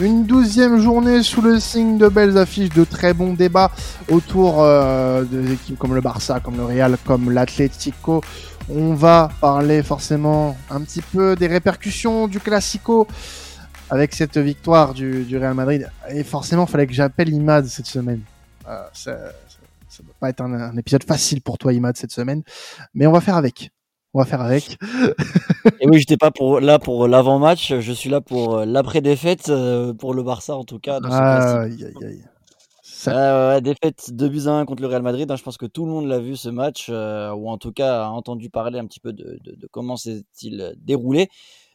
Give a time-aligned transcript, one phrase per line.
[0.00, 3.70] Une douzième journée sous le signe de belles affiches, de très bons débats
[4.08, 8.22] autour euh, des équipes comme le Barça, comme le Real, comme l'Atlético.
[8.70, 13.06] On va parler forcément un petit peu des répercussions du Classico
[13.90, 15.90] avec cette victoire du, Real Madrid.
[16.08, 18.22] Et forcément, il fallait que j'appelle Imad cette semaine.
[18.68, 22.42] Euh, ça, ne va pas être un, épisode facile pour toi, Imad, cette semaine.
[22.94, 23.70] Mais on va faire avec.
[24.12, 24.76] On va faire avec.
[25.80, 29.94] Et oui, j'étais pas pour, là pour l'avant-match, je suis là pour euh, l'après-défaite, euh,
[29.94, 30.98] pour le Barça en tout cas.
[31.04, 32.24] ah, aïe, aïe, aïe.
[32.82, 33.60] Ça...
[33.60, 35.30] défaite 2 buts à 1 contre le Real Madrid.
[35.30, 38.04] Hein, je pense que tout le monde l'a vu ce match, ou en tout cas
[38.04, 41.28] a entendu parler un petit peu de, de, de comment s'est-il déroulé.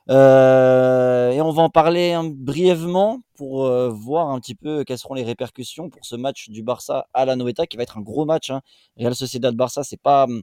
[0.10, 5.00] Euh, et on va en parler hein, brièvement pour euh, voir un petit peu quelles
[5.00, 8.02] seront les répercussions pour ce match du Barça à la Noeta, qui va être un
[8.02, 8.52] gros match.
[8.52, 8.62] Hein.
[8.98, 10.42] Real Sociedad Barça, c'est pas hum,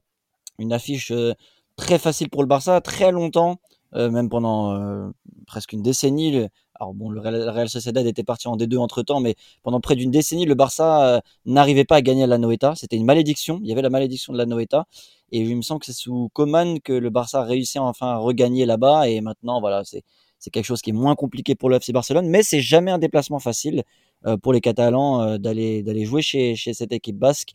[0.59, 1.35] une affiche euh,
[1.77, 3.59] très facile pour le Barça, très longtemps,
[3.95, 5.13] même pendant
[5.47, 6.47] presque une décennie.
[6.75, 10.11] Alors bon, le Real Sociedad était parti en D2 entre temps, mais pendant près d'une
[10.11, 12.74] décennie, le Barça n'arrivait pas à gagner à la Noeta.
[12.74, 13.61] C'était une malédiction.
[13.63, 14.87] Il y avait la malédiction de la Noeta.
[15.33, 18.16] Et il me semble que c'est sous Coman que le Barça a réussi enfin à
[18.18, 19.09] regagner là-bas.
[19.09, 22.43] Et maintenant, voilà, c'est quelque chose qui est moins compliqué pour le FC Barcelone, mais
[22.43, 23.83] c'est jamais un déplacement facile
[24.27, 27.52] euh, pour les Catalans euh, d'aller d'aller jouer chez, chez cette équipe basque.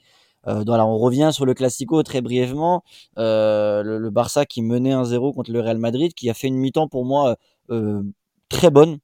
[0.48, 2.84] Euh, on revient sur le Classico très brièvement.
[3.17, 6.58] Euh, le, le, Barça qui menait 1-0 contre le Real Madrid, qui a fait une
[6.58, 7.36] mi-temps pour moi
[7.70, 8.02] euh,
[8.50, 9.00] très bonne.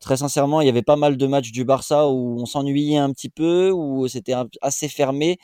[0.00, 3.12] Très sincèrement, il y avait pas mal de matchs du Barça où on s'ennuyait un
[3.12, 5.38] petit peu, où c'était assez fermé.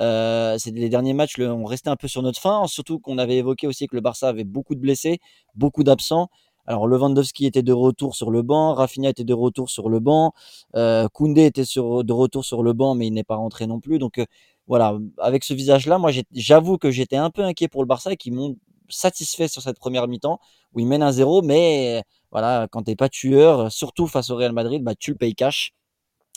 [0.00, 3.66] Euh, les derniers matchs, on restait un peu sur notre fin, surtout qu'on avait évoqué
[3.66, 5.18] aussi que le Barça avait beaucoup de blessés,
[5.54, 6.28] beaucoup d'absents.
[6.66, 10.32] Alors Lewandowski était de retour sur le banc, Rafinha était de retour sur le banc,
[10.76, 13.98] euh, Koundé était de retour sur le banc, mais il n'est pas rentré non plus.
[13.98, 14.24] Donc
[14.70, 18.16] voilà, avec ce visage-là, moi j'avoue que j'étais un peu inquiet pour le Barça et
[18.16, 18.56] qui m'ont
[18.88, 20.40] satisfait sur cette première mi-temps
[20.74, 24.52] où ils mènent un 0 mais voilà, quand t'es pas tueur, surtout face au Real
[24.52, 25.72] Madrid, bah tu le payes cash.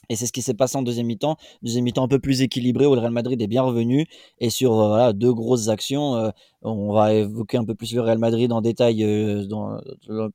[0.09, 1.37] Et c'est ce qui s'est passé en deuxième mi-temps.
[1.61, 4.05] Deuxième mi-temps un peu plus équilibré où le Real Madrid est bien revenu.
[4.39, 6.29] Et sur euh, voilà, deux grosses actions, euh,
[6.61, 9.79] on va évoquer un peu plus le Real Madrid en détail euh, dans,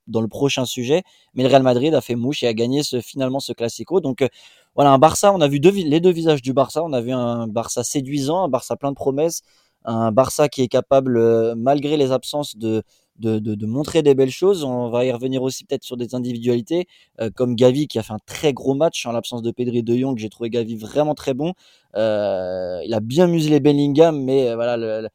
[0.07, 1.03] dans, le prochain sujet.
[1.35, 4.01] Mais le Real Madrid a fait mouche et a gagné ce, finalement ce Classico.
[4.01, 4.27] Donc
[4.75, 6.83] voilà, un Barça, on a vu les deux visages du Barça.
[6.83, 9.43] On a vu un Barça séduisant, un Barça plein de promesses.
[9.85, 12.83] Un Barça qui est capable, malgré les absences de,
[13.19, 14.65] de, montrer des belles choses.
[14.65, 16.87] On va y revenir aussi peut-être sur des individualités,
[17.21, 19.83] euh, comme Gavi qui a fait un très gros match en l'absence de Pedri et
[19.83, 20.19] de Jong.
[20.19, 21.55] J'ai trouvé Gavi vraiment très bon.
[21.97, 25.09] Euh, il a bien muselé Bellingham, mais euh, voilà,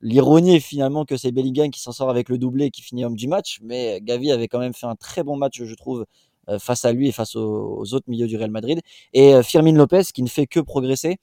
[0.00, 3.04] l'ironie est finalement que c'est Bellingham qui s'en sort avec le doublé et qui finit
[3.04, 3.58] homme du match.
[3.62, 6.06] Mais Gavi avait quand même fait un très bon match, je trouve,
[6.58, 8.80] face à lui et face aux, aux, autres milieux du Real Madrid.
[9.12, 11.18] Et Firmin Lopez qui ne fait que progresser.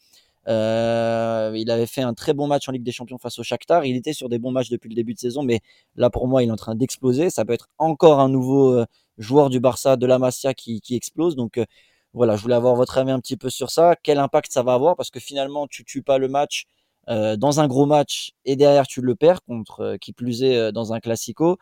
[0.47, 3.85] Euh, il avait fait un très bon match en Ligue des Champions face au Shakhtar.
[3.85, 5.61] Il était sur des bons matchs depuis le début de saison, mais
[5.95, 7.29] là pour moi, il est en train d'exploser.
[7.29, 8.85] Ça peut être encore un nouveau euh,
[9.17, 11.35] joueur du Barça, de la Masia qui, explose.
[11.35, 11.65] Donc euh,
[12.13, 13.95] voilà, je voulais avoir votre avis un petit peu sur ça.
[14.03, 14.95] Quel impact ça va avoir?
[14.95, 16.65] Parce que finalement, tu tues pas le match
[17.09, 20.99] dans un gros match et derrière tu le perds contre qui plus est dans un
[20.99, 21.57] classico.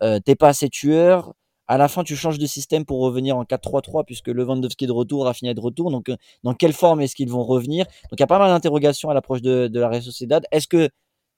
[0.00, 1.34] T'es pas assez tueur
[1.66, 4.92] à la fin, tu changes de système pour revenir en 4-3-3 puisque Lewandowski est de
[4.92, 5.90] retour, Rafinha est de retour.
[5.90, 7.86] Donc, euh, dans quelle forme est-ce qu'ils vont revenir?
[8.10, 10.44] Donc, il y a pas mal d'interrogations à l'approche de, la Real Sociedad.
[10.50, 10.90] Est-ce que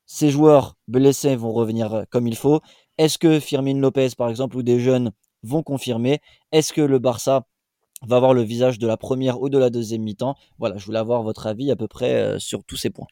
[0.07, 2.61] ces joueurs blessés vont revenir euh, comme il faut?
[2.99, 6.21] Est-ce que Firmin Lopez, par exemple, ou des jeunes vont confirmer?
[6.51, 7.47] Est-ce que le Barça
[8.07, 10.35] va avoir le visage de la première ou de la deuxième mi-temps?
[10.59, 13.07] Voilà, je voulais avoir votre avis à peu près euh, sur tous ces points.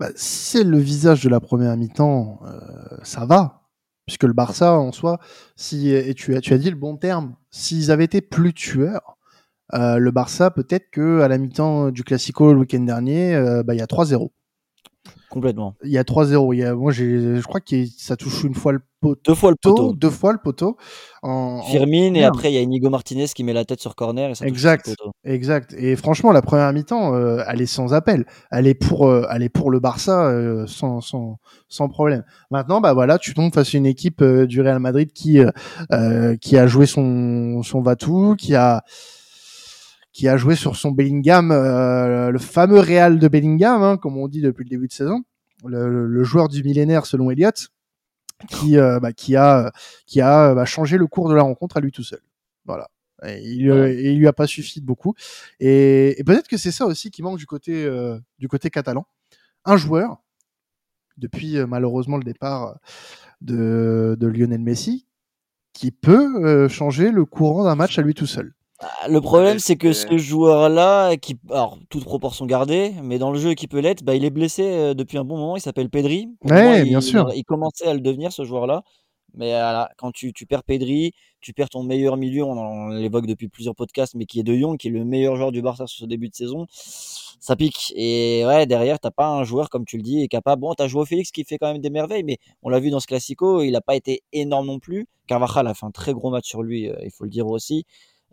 [0.00, 2.40] Bah, si c'est le visage de la première mi-temps,
[3.02, 3.59] ça va
[4.10, 5.20] puisque le Barça en soi,
[5.54, 9.16] si et tu as dit le bon terme, s'ils avaient été plus tueurs,
[9.72, 13.74] euh, le Barça peut-être que à la mi-temps du Classico le week-end dernier, euh, bah,
[13.74, 14.32] il y a 3-0.
[15.30, 15.76] Complètement.
[15.84, 16.54] Il y a 3-0.
[16.54, 19.20] Il y a, moi, je crois que ça touche une fois le poteau.
[19.24, 19.92] Deux fois le poteau.
[19.94, 20.76] Deux fois le poteau.
[21.22, 24.30] En, Firmine, et après, il y a Inigo Martinez qui met la tête sur corner.
[24.30, 24.88] Et ça exact.
[24.88, 25.12] le poteau.
[25.22, 25.72] Exact.
[25.78, 28.26] Et franchement, la première mi-temps, euh, elle est sans appel.
[28.50, 32.24] Elle est pour, euh, elle est pour le Barça euh, sans, sans, sans problème.
[32.50, 35.40] Maintenant, bah voilà, tu tombes face à une équipe euh, du Real Madrid qui,
[35.92, 38.82] euh, qui a joué son, son Vatou, qui a,
[40.12, 44.28] qui a joué sur son Bellingham, euh, le fameux Real de Bellingham, hein, comme on
[44.28, 45.22] dit depuis le début de saison,
[45.64, 47.68] le, le joueur du millénaire selon Elliott,
[48.48, 49.72] qui, euh, bah, qui a,
[50.06, 52.20] qui a bah, changé le cours de la rencontre à lui tout seul.
[52.64, 52.88] Voilà.
[53.26, 55.14] Et il, euh, et il lui a pas suffi de beaucoup.
[55.60, 59.06] Et, et peut-être que c'est ça aussi qui manque du côté, euh, du côté catalan.
[59.66, 60.22] Un joueur,
[61.18, 62.78] depuis malheureusement le départ
[63.42, 65.06] de, de Lionel Messi,
[65.74, 68.54] qui peut changer le courant d'un match à lui tout seul.
[69.08, 73.54] Le problème, c'est que ce joueur-là, qui, alors, toute proportion gardée, mais dans le jeu
[73.54, 75.56] qui peut l'être, bah, il est blessé euh, depuis un bon moment.
[75.56, 76.28] Il s'appelle Pedri.
[76.44, 77.30] Ouais, moi, bien il, sûr.
[77.34, 78.82] Il commençait à le devenir, ce joueur-là.
[79.34, 83.48] Mais voilà, quand tu, tu perds Pedri, tu perds ton meilleur milieu, on, l'évoque depuis
[83.48, 86.00] plusieurs podcasts, mais qui est De Jong, qui est le meilleur joueur du Barça sur
[86.00, 87.92] ce début de saison, ça pique.
[87.96, 90.62] Et ouais, derrière, t'as pas un joueur, comme tu le dis, est capable.
[90.62, 93.00] Bon, t'as joué Félix qui fait quand même des merveilles, mais on l'a vu dans
[93.00, 95.06] ce Classico, il n'a pas été énorme non plus.
[95.26, 97.86] Carvajal a fait un très gros match sur lui, euh, il faut le dire aussi.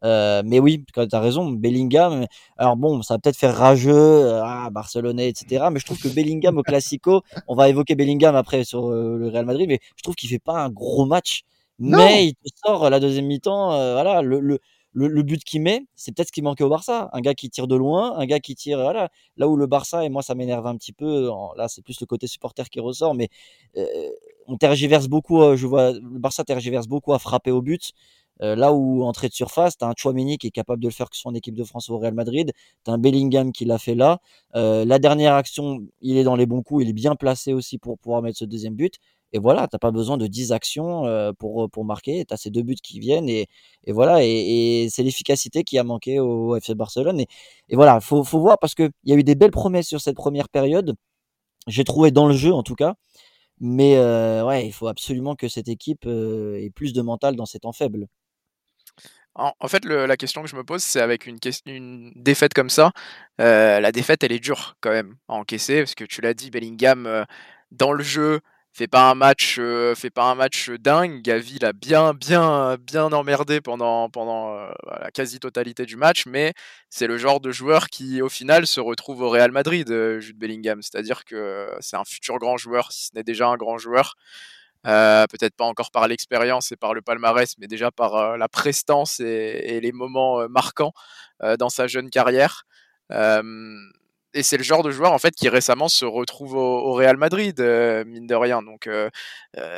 [0.03, 2.25] Euh, mais oui, tu as raison, Bellingham.
[2.57, 5.65] Alors bon, ça va peut-être faire rageux, euh, ah, Barcelonais, etc.
[5.71, 9.27] Mais je trouve que Bellingham au Classico, on va évoquer Bellingham après sur euh, le
[9.29, 11.43] Real Madrid, mais je trouve qu'il fait pas un gros match.
[11.79, 14.59] Mais il te sort la deuxième mi-temps, voilà, le, le,
[14.93, 17.11] le, but qu'il met, c'est peut-être ce qui manquait au Barça.
[17.13, 19.09] Un gars qui tire de loin, un gars qui tire, voilà.
[19.37, 22.07] Là où le Barça, et moi ça m'énerve un petit peu, là c'est plus le
[22.07, 23.29] côté supporter qui ressort, mais
[24.47, 27.93] on tergiverse beaucoup, je vois, le Barça tergiverse beaucoup à frapper au but.
[28.43, 30.93] Euh, là où entrée de surface, tu as un Chouameni qui est capable de le
[30.93, 32.51] faire que son équipe de France au Real Madrid,
[32.85, 34.19] tu as un Bellingham qui l'a fait là.
[34.55, 37.77] Euh, la dernière action, il est dans les bons coups, il est bien placé aussi
[37.77, 38.95] pour pouvoir mettre ce deuxième but.
[39.33, 42.49] Et voilà, t'as pas besoin de 10 actions euh, pour, pour marquer, tu as ces
[42.49, 43.47] deux buts qui viennent et,
[43.85, 47.19] et voilà, et, c'est l'efficacité qui a manqué au, FC Barcelone.
[47.19, 47.27] Et,
[47.69, 50.15] et voilà, faut, faut voir parce qu'il y a eu des belles promesses sur cette
[50.15, 50.95] première période,
[51.67, 52.95] j'ai trouvé dans le jeu en tout cas,
[53.59, 53.97] mais
[54.43, 58.07] ouais, il faut absolument que cette équipe ait plus de mental dans ces temps faibles.
[59.37, 61.37] En, fait, la question que je me pose, c'est avec une,
[62.15, 62.91] défaite comme ça,
[63.39, 66.49] euh, la défaite, elle est dure quand même à encaisser, parce que tu l'as dit,
[66.49, 67.23] Bellingham, euh,
[67.71, 68.39] dans le jeu,
[68.73, 71.21] fait pas un match, euh, fait pas un match dingue.
[71.21, 74.55] Gavi l'a bien, bien, bien emmerdé pendant, pendant
[74.99, 76.53] la quasi-totalité du match, mais
[76.89, 79.87] c'est le genre de joueur qui, au final, se retrouve au Real Madrid,
[80.19, 80.81] Jude Bellingham.
[80.81, 84.15] C'est-à-dire que c'est un futur grand joueur, si ce n'est déjà un grand joueur.
[84.85, 88.47] Euh, peut-être pas encore par l'expérience et par le palmarès, mais déjà par euh, la
[88.47, 90.93] prestance et, les moments euh, marquants
[91.59, 92.65] dans sa jeune carrière
[94.33, 97.59] et c'est le genre de joueur en fait qui récemment se retrouve au, Real Madrid,
[98.05, 98.61] mine de rien.
[98.61, 98.89] Donc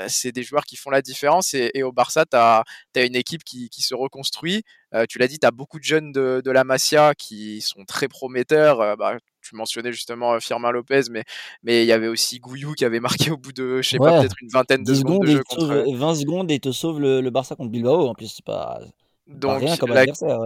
[0.07, 1.53] c'est des joueurs qui font la différence.
[1.53, 2.63] Et, au Barça, tu as,
[2.95, 4.63] une équipe qui, se reconstruit.
[5.07, 8.97] tu l'as dit, tu as beaucoup de jeunes de, la Masia qui sont très prometteurs.
[8.97, 11.23] Bah, tu mentionnais justement Firmin Lopez, mais
[11.63, 14.19] mais il y avait aussi Gouillou qui avait marqué au bout de, je sais pas,
[14.19, 15.85] peut-être une vingtaine de secondes, de jeu contre...
[15.95, 18.07] 20 secondes et te sauve le, Barça contre Bilbao.
[18.07, 18.79] En plus, c'est pas,
[19.27, 20.39] Donc, rien comme adversaire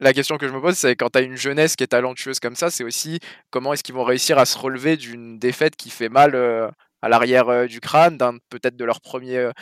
[0.00, 2.40] la question que je me pose, c'est quand tu as une jeunesse qui est talentueuse
[2.40, 3.18] comme ça, c'est aussi
[3.50, 6.68] comment est-ce qu'ils vont réussir à se relever d'une défaite qui fait mal euh,
[7.02, 8.18] à l'arrière euh, du crâne,
[8.50, 9.52] peut-être de leur premier euh,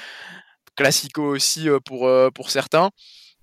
[0.77, 2.91] classico aussi pour certains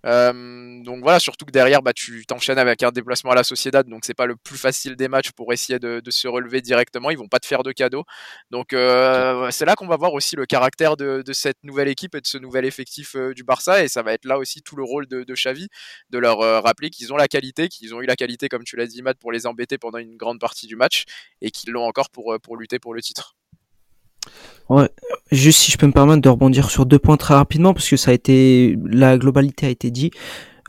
[0.03, 4.03] donc voilà, surtout que derrière, bah, tu t'enchaînes avec un déplacement à la Sociedad, donc
[4.05, 7.09] c'est pas le plus facile des matchs pour essayer de, se relever directement.
[7.09, 8.03] Ils vont pas te faire de cadeaux.
[8.49, 12.21] Donc euh, c'est là qu'on va voir aussi le caractère de, cette nouvelle équipe et
[12.21, 13.83] de ce nouvel effectif euh, du Barça.
[13.83, 15.67] Et ça va être là aussi tout le rôle de, de Xavi,
[16.09, 18.75] de leur euh, rappeler qu'ils ont la qualité, qu'ils ont eu la qualité, comme tu
[18.75, 21.05] l'as dit, Matt, pour les embêter pendant une grande partie du match
[21.41, 23.35] et qu'ils l'ont encore pour, pour lutter pour le titre.
[24.69, 24.89] Ouais,
[25.31, 27.97] juste si je peux me permettre de rebondir sur deux points très rapidement parce que
[27.97, 30.11] ça a été la globalité a été dit.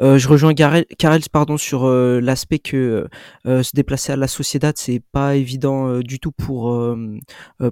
[0.00, 3.06] Euh, je rejoins Karels pardon sur euh, l'aspect que
[3.46, 6.74] euh, se déplacer à la Sociedad c'est pas évident du tout pour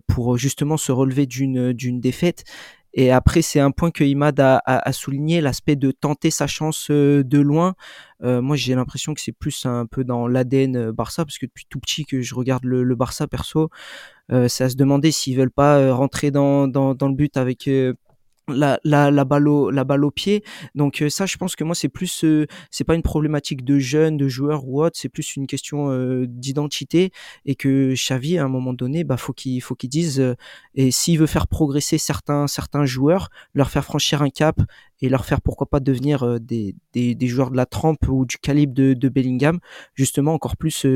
[0.06, 2.44] pour justement se relever d'une d'une défaite
[2.92, 7.22] et après, c'est un point que Imad a, souligné, l'aspect de tenter sa chance euh,
[7.22, 7.74] de loin.
[8.22, 11.46] Euh, moi, j'ai l'impression que c'est plus un peu dans l'ADN euh, Barça, parce que
[11.46, 13.70] depuis tout petit que je regarde le, Barça perso,
[14.48, 17.68] c'est à se demander s'ils veulent pas rentrer dans, le but avec
[18.52, 20.44] la, la, la, balle au, la pied.
[20.74, 23.78] Donc euh, ça, je pense que moi, c'est plus, euh, c'est pas une problématique de
[23.78, 27.10] jeunes, de joueurs ou autre, c'est plus une question euh, d'identité
[27.44, 30.36] et que Xavi, à un moment donné, bah faut qu'il faut dise
[30.74, 34.60] et s'il veut faire progresser certains certains joueurs, leur faire franchir un cap
[35.00, 38.36] et leur faire pourquoi pas devenir des, des, des, joueurs de la trempe ou du
[38.36, 39.58] calibre de, de Bellingham,
[39.94, 40.86] justement encore plus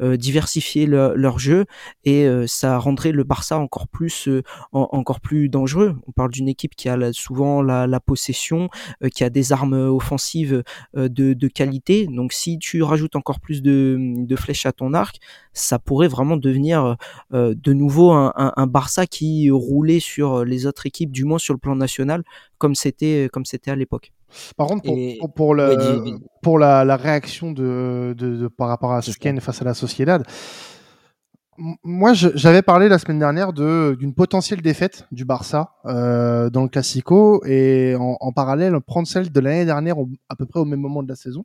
[0.00, 1.64] diversifier leur jeu
[2.04, 4.28] et ça rendrait le Barça encore plus
[4.70, 5.96] encore plus dangereux.
[6.06, 8.68] On parle d'une équipe qui a souvent la, la possession,
[9.14, 10.62] qui a des armes offensives
[10.94, 12.06] de, de, qualité.
[12.06, 15.16] Donc si tu rajoutes encore plus de, de flèches à ton arc,
[15.52, 16.96] ça pourrait vraiment devenir
[17.32, 21.54] de nouveau un, un, un Barça qui roulait sur les autres équipes, du moins sur
[21.54, 22.22] le plan national,
[22.58, 24.12] comme c'était comme c'était à l'époque.
[24.56, 29.02] Par contre, pour, pour, le, pour la, la, réaction de, de, de, par rapport à
[29.02, 30.24] Sken face à la Sociedad,
[31.82, 36.68] moi, j'avais parlé la semaine dernière de d'une potentielle défaite du Barça euh, dans le
[36.68, 39.96] Classico et en, en, parallèle prendre celle de l'année dernière
[40.30, 41.44] à peu près au même moment de la saison,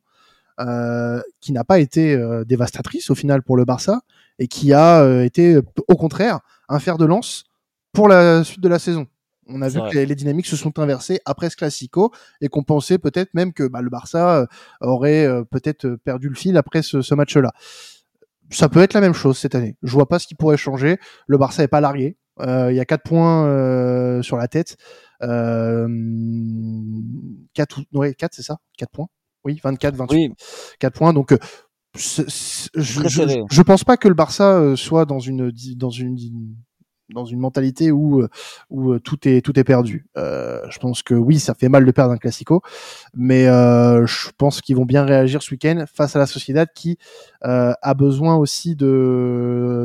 [0.62, 4.04] euh, qui n'a pas été euh, dévastatrice au final pour le Barça
[4.40, 7.44] et qui a euh, été au contraire un fer de lance
[7.92, 9.08] pour la suite de la saison.
[9.48, 12.98] On a vu que les, dynamiques se sont inversées après ce classico et qu'on pensait
[12.98, 14.46] peut-être même que bah, le Barça euh,
[14.80, 17.52] aurait peut-être perdu le fil après ce, ce match-là.
[18.52, 19.76] Ça peut être la même chose cette année.
[19.84, 20.98] Je vois pas ce qui pourrait changer.
[21.28, 22.18] Le Barça est pas largué.
[22.42, 24.78] Euh, il y a 4 points euh, sur la tête.
[25.24, 25.88] Euh,
[27.54, 28.58] 4 ouais, 4 c'est ça?
[28.78, 29.08] 4 points?
[29.46, 30.16] Oui, 24 28.
[30.18, 30.34] Oui,
[30.80, 31.38] 4 points donc euh,
[31.98, 32.24] je,
[32.76, 36.18] je, je pense pas que le Barça euh, soit dans une dans une
[37.14, 38.28] dans une mentalité où
[38.70, 40.08] où tout est tout est perdu.
[40.18, 42.62] Euh, je pense que oui, ça fait mal de perdre un classico,
[43.14, 46.98] mais euh, je pense qu'ils vont bien réagir ce week-end face à la Sociedad qui
[47.46, 48.86] euh, a besoin aussi de,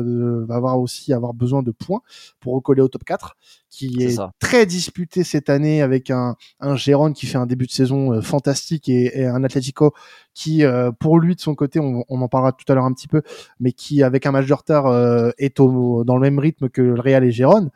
[0.05, 2.01] de- va avoir aussi avoir besoin de points
[2.39, 3.35] pour recoller au top 4
[3.69, 7.71] qui est très disputé cette année avec un un Gérone qui fait un début de
[7.71, 9.93] saison euh, fantastique et, et un Atlético
[10.33, 12.93] qui euh, pour lui de son côté on, on en parlera tout à l'heure un
[12.93, 13.21] petit peu
[13.59, 16.81] mais qui avec un match de retard euh, est au, dans le même rythme que
[16.81, 17.69] le Real et Gérone.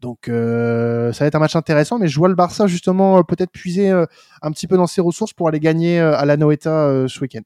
[0.00, 3.90] Donc ça va être un match intéressant mais je vois le Barça justement peut-être puiser
[3.90, 7.40] un petit peu dans ses ressources pour aller gagner à la Noeta ce week-end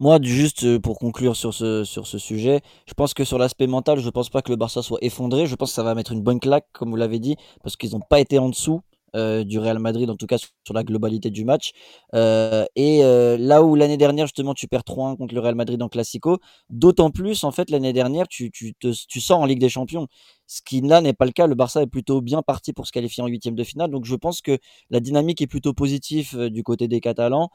[0.00, 1.84] Moi, juste euh, pour conclure sur ce,
[2.18, 5.46] sujet, je pense que sur l'aspect mental, je pense pas que le Barça soit effondré.
[5.46, 7.92] Je pense que ça va mettre une bonne claque, comme vous l'avez dit, parce qu'ils
[7.92, 8.80] n'ont pas été en dessous
[9.14, 11.72] euh, du Real Madrid, en tout cas sur, la globalité du match.
[12.14, 13.00] Euh, et
[13.38, 16.38] là où l'année dernière, justement, tu perds 3-1 contre le Real Madrid en Classico,
[16.70, 20.08] d'autant plus, en fait, l'année dernière, tu, tu, sors en Ligue des Champions.
[20.46, 21.46] Ce qui là n'est pas le cas.
[21.46, 23.90] Le Barça est plutôt bien parti pour se qualifier en huitième de finale.
[23.90, 24.58] Donc je pense que
[24.90, 27.50] la dynamique est plutôt positive du côté des Catalans.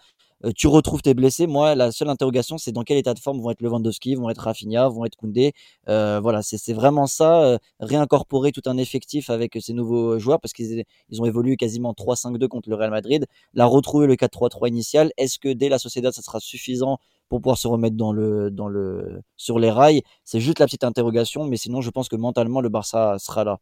[0.45, 1.47] Euh, tu retrouves tes blessés.
[1.47, 4.39] Moi, la seule interrogation, c'est dans quel état de forme vont être Lewandowski, vont être
[4.39, 5.53] Rafinha, vont être Koundé.
[5.89, 7.41] Euh, voilà, c'est vraiment ça.
[7.43, 11.93] euh, réincorporer tout un effectif avec ces nouveaux joueurs parce qu'ils ils ont évolué quasiment
[11.93, 13.25] 3-5-2 contre le Real Madrid.
[13.53, 15.11] La retrouver le 4-3-3 initial.
[15.17, 16.97] Est-ce que dès la Sociedad, ça sera suffisant
[17.29, 20.01] pour pouvoir se remettre dans le, dans le, sur les rails?
[20.25, 23.59] C'est juste la petite interrogation, mais sinon, je pense que mentalement, le Barça sera là.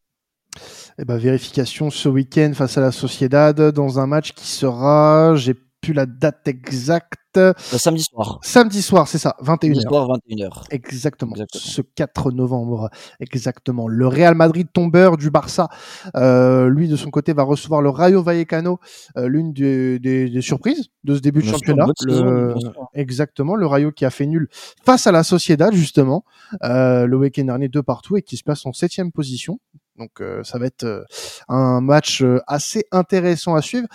[0.97, 5.53] Eh ben, vérification ce week-end face à la Sociedad dans un match qui sera, j'ai
[5.81, 8.39] plus la date exacte, Le samedi soir.
[8.43, 9.75] samedi soir, c'est ça, 21h.
[9.75, 10.63] Samedi soir, 21h.
[10.71, 11.31] Exactement.
[11.31, 11.61] Exactement.
[11.63, 13.87] Ce 4 novembre, exactement.
[13.87, 15.69] Le Real Madrid tombeur du Barça,
[16.15, 18.79] euh, lui de son côté va recevoir le Rayo Vallecano,
[19.17, 21.85] euh, l'une des, des- des surprises de ce début de championnat.
[22.05, 22.55] Le-
[22.93, 24.49] exactement, le Rayo qui a fait nul
[24.85, 26.25] face à la Sociedad justement
[26.63, 29.59] euh, le week-end dernier deux partout et qui se place en septième position.
[29.97, 31.03] Donc euh, ça va être euh,
[31.49, 33.87] un match euh, assez intéressant à suivre.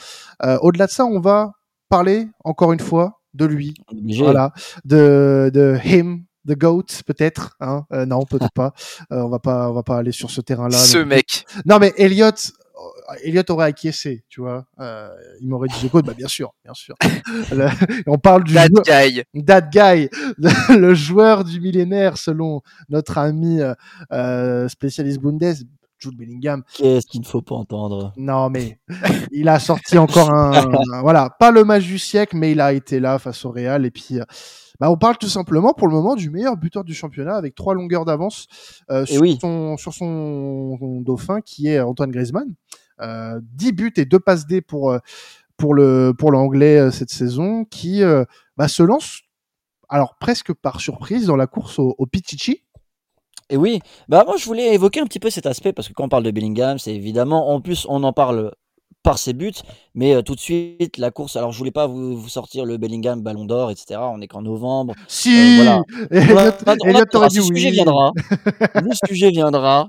[0.63, 1.53] Au-delà de ça, on va
[1.97, 4.23] parler encore une fois de lui, Obligé.
[4.23, 4.53] voilà,
[4.85, 7.57] de, de him, the goat peut-être.
[7.61, 8.73] Hein Euh, non, peut-être pas.
[9.13, 10.77] Euh, on va pas, on va pas aller sur ce terrain-là.
[10.79, 11.45] Ce mec.
[11.67, 14.67] Non, mais Elliot, euh, Elliot aurait acquiescé, tu vois.
[14.81, 15.09] Euh,
[15.41, 16.95] il m'aurait dit the goat, bah bien sûr, bien sûr.
[17.53, 17.69] Le-
[18.07, 19.23] on parle du That joueur, guy.
[19.47, 20.09] that guy,
[20.71, 23.61] le joueur du millénaire selon notre ami
[24.69, 25.55] spécialiste Bundes,
[26.11, 26.63] Jude Bellingham.
[26.75, 28.13] Qu'est-ce qu'il ne faut pas entendre?
[28.17, 28.79] Non, mais
[29.33, 30.53] il a sorti encore un,
[30.93, 33.85] un- voilà, pas le match du siècle, mais il a été là face au Real.
[33.87, 34.25] Et puis, euh,
[34.81, 37.75] bah, on parle tout simplement pour le moment du meilleur buteur du championnat avec trois
[37.75, 38.47] longueurs d'avance
[38.91, 39.39] euh, Et sur, oui.
[39.41, 42.55] son, sur son, son dauphin qui est Antoine Griezmann.
[43.01, 44.99] Euh, 10 buts et deux passes D pour euh,
[45.57, 48.25] pour le pour l'anglais euh, cette saison qui euh,
[48.57, 49.21] bah, se lance
[49.89, 52.64] alors presque par surprise dans la course au, au Pichichi.
[53.51, 56.05] Et oui, bah moi je voulais évoquer un petit peu cet aspect parce que quand
[56.05, 58.53] on parle de Bellingham, c'est évidemment, en plus on en parle
[59.03, 59.53] par ses buts,
[59.95, 61.37] mais euh, tout de suite la course.
[61.37, 64.01] Alors je voulais pas vous, vous sortir le Bellingham Ballon d'Or, etc.
[64.01, 64.95] On est qu'en novembre.
[65.09, 65.83] Si, voilà.
[67.11, 68.13] T'aurait dit ce sujet viendra.
[68.75, 69.89] le sujet viendra,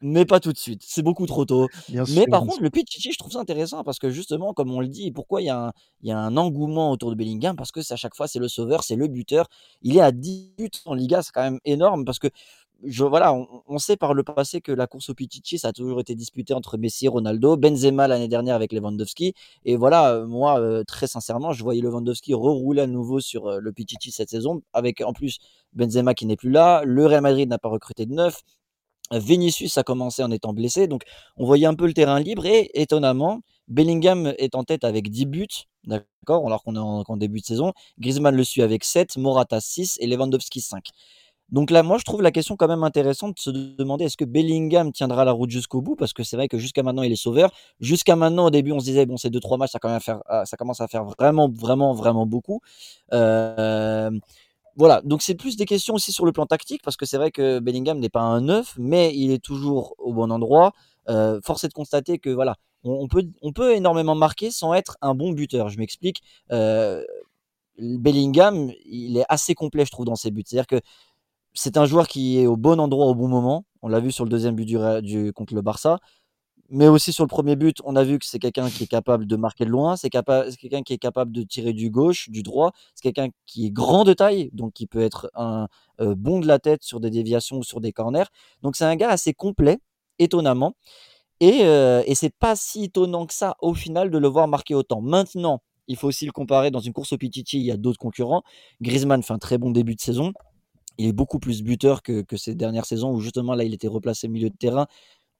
[0.00, 0.82] mais pas tout de suite.
[0.84, 1.68] C'est beaucoup trop tôt.
[1.88, 4.70] Bien Mais sûr, par contre, le Pichichi, je trouve ça intéressant parce que justement, comme
[4.72, 5.72] on le dit, pourquoi il y, a un,
[6.02, 7.56] il y a un engouement autour de Bellingham?
[7.56, 9.46] Parce que à chaque fois, c'est le sauveur, c'est le buteur.
[9.82, 12.28] Il est à 10 buts en Liga, c'est quand même énorme parce que
[12.82, 13.34] voilà,
[13.66, 16.54] on, sait par le passé que la course au Pichichi, ça a toujours été disputé
[16.54, 19.34] entre Messi et Ronaldo, Benzema l'année dernière avec Lewandowski.
[19.64, 23.58] Et voilà, euh, moi, euh, très sincèrement, je voyais Lewandowski rerouler à nouveau sur euh,
[23.60, 25.38] le Pichichi cette saison, avec en plus
[25.72, 26.82] Benzema qui n'est plus là.
[26.84, 28.42] Le Real Madrid n'a pas recruté de neuf.
[29.12, 31.02] Vinicius a commencé en étant blessé, donc
[31.36, 35.26] on voyait un peu le terrain libre et étonnamment, Bellingham est en tête avec 10
[35.26, 35.46] buts,
[35.84, 37.72] d'accord, alors qu'on est en, qu'en début de saison.
[38.00, 40.88] Griezmann le suit avec 7, Morata 6 et Lewandowski 5.
[41.50, 44.24] Donc là, moi, je trouve la question quand même intéressante de se demander est-ce que
[44.24, 45.94] Bellingham tiendra la route jusqu'au bout?
[45.94, 47.52] Parce que c'est vrai que jusqu'à maintenant, il est sauveur.
[47.78, 50.00] Jusqu'à maintenant, au début, on se disait bon, ces deux trois matchs, ça, même à
[50.00, 52.60] faire, ah, ça commence à faire vraiment, vraiment, vraiment beaucoup.
[53.12, 54.10] Euh,
[54.76, 57.30] voilà, donc c'est plus des questions aussi sur le plan tactique, parce que c'est vrai
[57.30, 60.72] que Bellingham n'est pas un neuf, mais il est toujours au bon endroit.
[61.08, 64.74] Euh, force est de constater que voilà, on, on peut, on peut énormément marquer sans
[64.74, 65.68] être un bon buteur.
[65.68, 66.22] Je m'explique.
[66.52, 67.04] Euh,
[67.78, 70.42] Bellingham, il est assez complet, je trouve, dans ses buts.
[70.46, 70.80] C'est-à-dire que
[71.56, 73.64] c'est un joueur qui est au bon endroit au bon moment.
[73.82, 75.98] On l'a vu sur le deuxième but du, contre le Barça.
[76.68, 79.26] Mais aussi sur le premier but, on a vu que c'est quelqu'un qui est capable
[79.26, 82.72] de marquer de loin, c'est quelqu'un qui est capable de tirer du gauche, du droit,
[82.94, 85.68] c'est quelqu'un qui est grand de taille, donc qui peut être un
[86.00, 88.24] euh, bon de la tête sur des déviations ou sur des corners.
[88.62, 89.78] Donc c'est un gars assez complet.
[90.18, 90.74] étonnamment.
[91.40, 94.74] Et, euh, et c'est pas si étonnant que ça au final de le voir marquer
[94.74, 95.00] autant.
[95.02, 97.98] Maintenant, il faut aussi le comparer dans une course au Pichichi, il y a d'autres
[97.98, 98.42] concurrents.
[98.80, 100.32] Griezmann fait un très bon début de saison.
[100.98, 104.28] Il est beaucoup plus buteur que, ces dernières saisons où justement là il était replacé
[104.28, 104.86] milieu de terrain.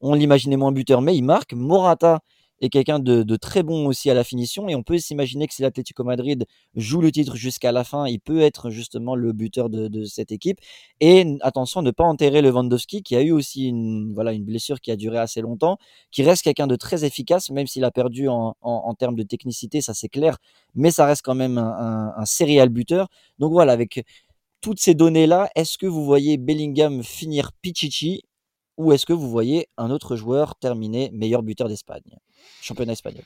[0.01, 1.55] On l'imaginait moins buteur, mais il marque.
[1.55, 2.21] Morata
[2.61, 4.69] est quelqu'un de, très bon aussi à la finition.
[4.69, 8.19] Et on peut s'imaginer que si l'Atlético Madrid joue le titre jusqu'à la fin, il
[8.19, 10.59] peut être justement le buteur de, cette équipe.
[11.01, 14.91] Et attention, ne pas enterrer Lewandowski, qui a eu aussi une, voilà, une blessure qui
[14.91, 15.79] a duré assez longtemps,
[16.11, 18.55] qui reste quelqu'un de très efficace, même s'il a perdu en,
[18.99, 20.39] termes de technicité, ça c'est clair,
[20.75, 23.09] mais ça reste quand même un, un, serial buteur.
[23.39, 24.05] Donc voilà, avec
[24.67, 28.25] toutes ces données-là, est-ce que vous voyez Bellingham finir Pichichi
[28.77, 32.19] ou est-ce que vous voyez un autre joueur terminer meilleur buteur d'Espagne,
[32.61, 33.23] championnat espagnol?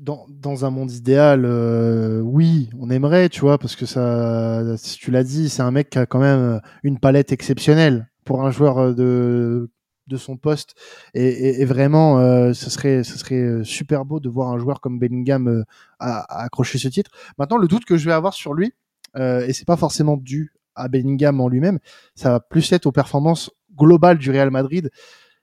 [0.00, 5.10] Dans, un monde idéal, euh, oui, on aimerait, tu vois, parce que ça, si tu
[5.10, 8.78] l'as dit, c'est un mec qui a quand même une palette exceptionnelle pour un joueur
[8.78, 9.70] euh, de,
[10.06, 10.74] de son poste.
[11.12, 15.66] Et, vraiment, euh, ce, serait, ce serait super beau de voir un joueur comme Bellingham
[15.98, 17.10] accrocher ce titre.
[17.36, 18.72] Maintenant, le doute que je vais avoir sur lui,
[19.16, 21.78] et c'est pas forcément dû à Bellingham en lui-même,
[22.14, 24.90] ça va plus être aux performances global du Real Madrid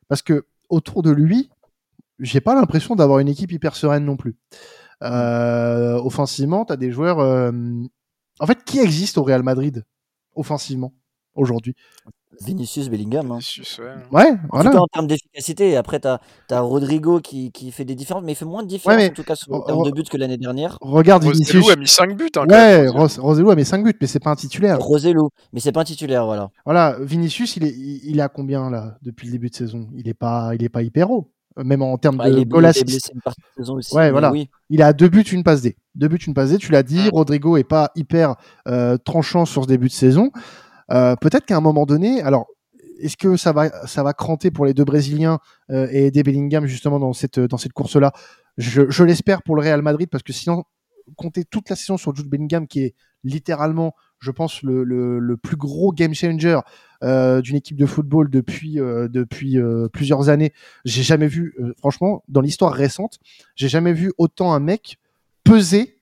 [0.07, 1.49] parce que autour de lui,
[2.19, 4.35] j'ai pas l'impression d'avoir une équipe hyper sereine non plus.
[5.03, 7.19] Euh, offensivement, tu as des joueurs.
[7.19, 7.51] Euh,
[8.39, 9.83] en fait, qui existe au Real Madrid
[10.35, 10.93] offensivement
[11.35, 11.75] aujourd'hui?
[12.41, 13.31] Vinicius Bellingham.
[13.31, 13.39] Hein.
[14.11, 14.31] ouais.
[14.31, 14.69] en voilà.
[14.69, 15.77] tout cas en termes d'efficacité.
[15.77, 19.03] Après, tu as, Rodrigo qui, qui, fait des différences, mais il fait moins de différences
[19.03, 20.77] en tout cas en termes de buts que l'année dernière.
[20.81, 21.69] Regarde Vinicius.
[21.69, 22.29] a mis 5 buts.
[22.37, 24.79] Hein, ouais, Roselu a mis 5 buts, mais c'est pas un titulaire.
[24.79, 25.19] Roselu,
[25.51, 26.49] mais c'est pas un titulaire, voilà.
[26.65, 29.87] Voilà, Vinicius, il est, il est à combien là depuis le début de saison?
[29.95, 31.29] Il est pas, il est pas hyper haut.
[31.57, 33.11] Même en termes bah, de goal assist.
[33.93, 34.31] Ouais, voilà.
[34.31, 34.49] Oui.
[34.69, 35.77] Il a deux buts, une passe D.
[35.93, 36.57] Deux buts, une passe D.
[36.57, 37.09] Tu l'as dit.
[37.09, 38.35] Rodrigo est pas hyper
[38.67, 40.31] euh, tranchant sur ce début de saison.
[40.91, 42.47] Euh, peut-être qu'à un moment donné, alors
[42.99, 45.39] est-ce que ça va, ça va cranter pour les deux Brésiliens
[45.71, 48.11] euh, et aider Bellingham justement dans cette, dans cette course-là?
[48.57, 50.63] Je, l'espère pour le Real Madrid parce que sinon,
[51.17, 55.57] compter toute la saison sur Jude Bellingham qui est littéralement, je pense, le, le, plus
[55.57, 56.59] gros game changer
[57.03, 59.57] euh, d'une équipe de football depuis, depuis
[59.91, 60.53] plusieurs années.
[60.85, 63.19] J'ai jamais vu, franchement, dans l'histoire récente,
[63.55, 64.97] j'ai jamais vu autant un mec
[65.43, 65.97] peser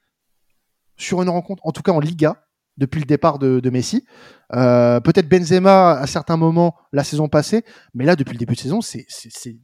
[0.98, 2.46] sur une rencontre, en tout cas en Liga,
[2.78, 4.06] depuis le départ de, Messi.
[4.54, 8.60] Euh, peut-être Benzema à certains moments la saison passée, mais là, depuis le début de
[8.60, 9.06] saison, c'est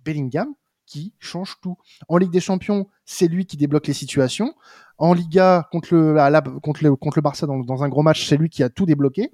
[0.03, 0.53] Bellingham
[0.85, 1.77] qui change tout.
[2.07, 4.55] En Ligue des Champions, c'est lui qui débloque les situations.
[4.97, 8.49] En Liga, contre le, contre le, contre le Barça dans, un gros match, c'est lui
[8.49, 9.31] qui a tout débloqué.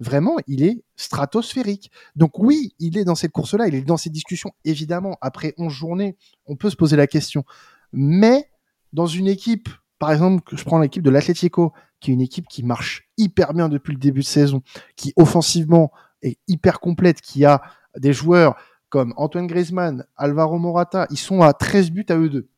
[0.00, 1.90] Vraiment, il est stratosphérique.
[2.16, 4.52] Donc oui, il est dans cette course-là, il est dans ces discussions.
[4.64, 7.44] Évidemment, après 11 journées, on peut se poser la question.
[7.92, 8.50] Mais
[8.92, 9.68] dans une équipe
[10.04, 11.72] par exemple, je prends l'équipe de l'Atlético,
[12.04, 14.60] qui est une équipe qui marche hyper bien depuis le début de saison,
[14.94, 15.90] qui offensivement
[16.20, 17.62] est hyper complète, qui a
[17.96, 18.56] des joueurs
[18.90, 22.48] comme Antoine Griezmann, Alvaro Morata, ils sont à 13 buts à eux deux.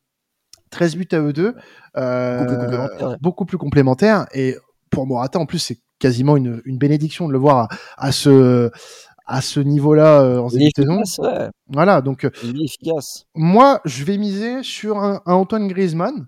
[0.69, 1.55] 13 buts à eux deux,
[1.95, 4.25] euh, beaucoup, plus complémentaires.
[4.33, 4.57] Et
[4.89, 8.69] pour Morata, en plus, c'est quasiment une, bénédiction de le voir à, ce
[9.25, 11.01] à ce niveau-là euh, en saison.
[11.69, 12.31] Voilà, donc euh,
[12.61, 13.25] efficace.
[13.33, 16.27] moi, je vais miser sur un Antoine Griezmann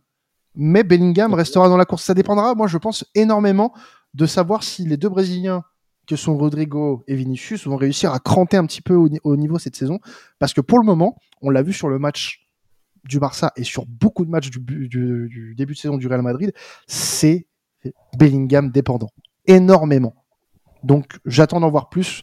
[0.61, 2.03] mais Bellingham restera dans la course.
[2.03, 3.73] Ça dépendra, moi, je pense, énormément
[4.13, 5.63] de savoir si les deux Brésiliens,
[6.05, 9.77] que sont Rodrigo et Vinicius, vont réussir à cranter un petit peu au, niveau cette
[9.77, 9.99] saison.
[10.37, 12.49] Parce que pour le moment, on l'a vu sur le match
[13.05, 16.51] du Barça et sur beaucoup de matchs du, du début de saison du Real Madrid,
[16.87, 17.47] c'est
[18.17, 19.09] Bellingham dépendant.
[19.45, 20.13] Énormément.
[20.83, 22.21] Donc, j'attends d'en voir plus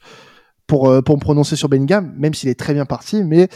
[0.66, 3.22] pour, euh, pour me prononcer sur Bellingham, même s'il est très bien parti.
[3.25, 3.49] Mais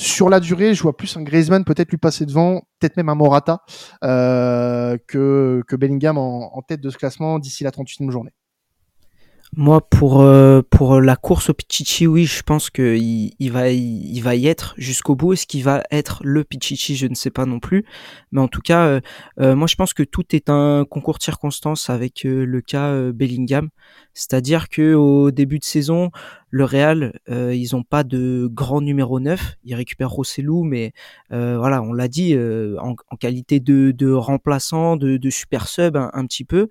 [0.00, 3.14] sur la durée, je vois plus un Griezmann peut-être lui passer devant, peut-être même un
[3.14, 3.62] Morata,
[4.02, 8.32] euh, que, que Bellingham en, tête de ce classement d'ici la 38e journée.
[9.56, 14.20] Moi, pour euh, pour la course au Pichichi, oui, je pense que il, va il,
[14.20, 15.32] va y être jusqu'au bout.
[15.32, 17.84] Est-ce qu'il va être le Pichichi Je ne sais pas non plus.
[18.30, 19.00] Mais en tout cas,
[19.40, 23.70] euh, moi, je pense que tout est un concours de circonstances avec le cas Bellingham.
[24.14, 26.10] C'est-à-dire que au début de saison,
[26.50, 29.56] le Real, ils ont pas de grand numéro 9.
[29.64, 30.92] Ils récupèrent Rossellou, mais
[31.30, 32.36] voilà, on l'a dit,
[32.78, 36.68] en, qualité de, de remplaçant, de, de super sub un petit peu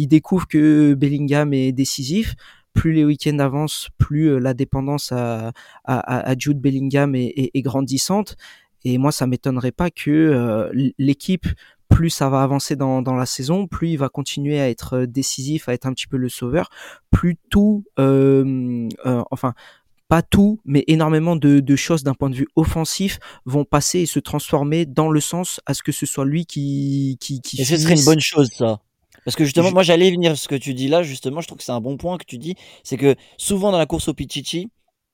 [0.00, 2.34] il découvre que Bellingham est décisif.
[2.72, 5.52] Plus les week-ends avancent, plus euh, la dépendance à,
[5.84, 8.36] à, Jude Bellingham est, grandissante.
[8.84, 11.46] Et moi, ça m'étonnerait pas que euh, l'équipe,
[11.90, 15.74] plus ça va avancer dans, la saison, plus il va continuer à être décisif, à
[15.74, 16.70] être un petit peu le sauveur,
[17.10, 18.88] plus tout, euh,
[19.30, 19.54] enfin,
[20.08, 24.18] pas tout, mais énormément de, choses d'un point de vue offensif vont passer et se
[24.18, 27.76] transformer dans le sens à ce que ce soit lui qui qui, qui et ce
[27.76, 28.80] serait une bonne chose ça.
[29.24, 31.64] Parce que justement, moi j'allais venir ce que tu dis là, justement, je trouve que
[31.64, 34.68] c'est un bon point que tu dis, c'est que souvent dans la course au Pichichi,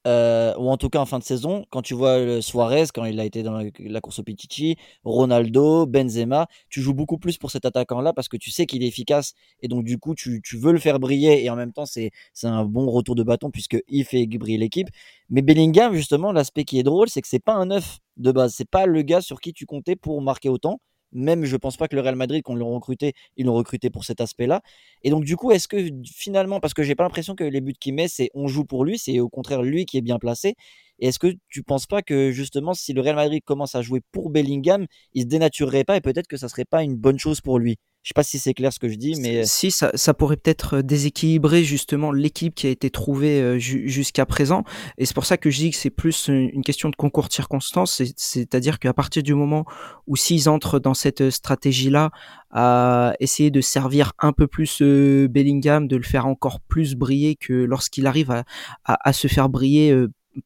[0.07, 3.05] euh, ou en tout cas en fin de saison, quand tu vois le Suarez, quand
[3.05, 7.51] il a été dans la, course au Pichichi, Ronaldo, Benzema, tu joues beaucoup plus pour
[7.51, 10.57] cet attaquant-là parce que tu sais qu'il est efficace et donc du coup tu, tu,
[10.57, 12.13] veux le faire briller et en même temps c'est
[12.45, 14.89] un bon retour de bâton puisque il fait briller l'équipe.
[15.29, 18.55] Mais Bellingham, justement, l'aspect qui est drôle, c'est que c'est pas un neuf de base,
[18.55, 20.81] c'est pas le gars sur qui tu comptais pour marquer autant.
[21.17, 24.05] Même, je pense pas que le Real Madrid, ils l'ont recruté, ils l'ont recruté pour
[24.05, 24.63] cet aspect-là.
[25.03, 25.79] Et donc, du coup, est-ce que
[26.15, 28.85] finalement, parce que j'ai pas l'impression que les buts qu'il met, c'est on joue pour
[28.85, 30.55] lui, c'est au contraire lui qui est bien placé.
[30.99, 34.31] Est-ce que tu penses pas que justement, si le Real Madrid commence à jouer pour
[34.31, 37.59] Bellingham, il se dénaturerait pas et peut-être que ça serait pas une bonne chose pour
[37.59, 37.77] lui?
[38.07, 40.37] Je sais pas si c'est clair ce que je dis, mais si ça, ça pourrait
[40.37, 44.63] peut-être euh, déséquilibrer justement l'équipe qui a été trouvée euh, jusqu'à présent.
[44.97, 47.33] Et c'est pour ça que je dis que c'est plus une question de concours de
[47.33, 48.01] circonstances.
[48.17, 49.65] C'est-à-dire qu'à partir du moment
[50.07, 52.13] où s'ils entrent dans cette stratégie-là,
[52.53, 57.35] à essayer de servir un peu plus euh, Bellingham, de le faire encore plus briller
[57.35, 58.45] que lorsqu'il arrive à,
[58.85, 59.93] à, se faire briller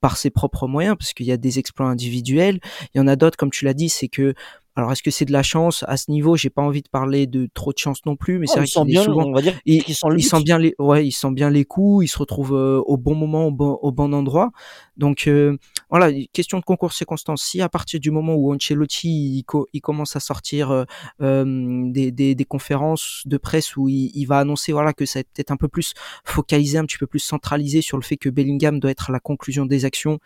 [0.01, 2.59] par ses propres moyens, parce qu'il y a des exploits individuels.
[2.95, 4.33] Il y en a d'autres, comme tu l'as dit, c'est que
[4.81, 5.85] alors est-ce que c'est de la chance?
[5.89, 8.47] À ce niveau J'ai pas envie de parler de trop de chance non plus, mais
[8.47, 11.33] c'est vrai qu'il bien, souvent, on va dire il, sent bien les, ouais, il sent
[11.33, 14.53] bien les coups, il se retrouve euh, au bon moment, au bon, au bon endroit.
[15.01, 15.57] Donc euh,
[15.89, 17.43] voilà, question de concours circonstances.
[17.43, 20.85] Si à partir du moment où Ancelotti il, commence à sortir
[21.23, 21.45] euh,
[21.91, 25.57] des, des, conférences de presse où il, va annoncer voilà que ça va peut-être un
[25.57, 29.11] peu plus focalisé, un petit peu plus centralisé sur le fait que Bellingham doit être
[29.11, 30.19] la conclusion des actions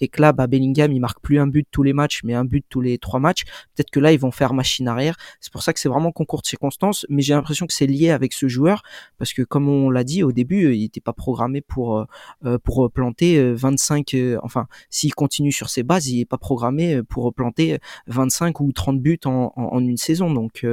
[0.00, 2.46] et que là, bah, Bellingham il marque plus un but tous les matchs, mais un
[2.46, 3.44] but tous les trois matchs.
[3.74, 5.16] Peut-être que là, ils vont faire machine arrière.
[5.40, 8.10] C'est pour ça que c'est vraiment concours de circonstances, mais j'ai l'impression que c'est lié
[8.10, 8.82] avec ce joueur
[9.18, 12.04] parce que comme on l'a dit au début, il n'était pas programmé pour euh,
[12.46, 14.14] euh, pour planter 25.
[14.42, 19.00] Enfin, s'il continue sur ses bases, il n'est pas programmé pour planter 25 ou 30
[19.00, 20.32] buts en, en, une saison.
[20.32, 20.66] Donc